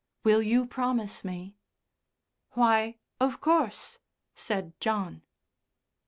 Will 0.23 0.41
you 0.41 0.65
promise 0.65 1.23
me?" 1.23 1.57
"Why, 2.53 2.97
of 3.19 3.39
course," 3.39 3.99
said 4.33 4.73
John. 4.79 5.21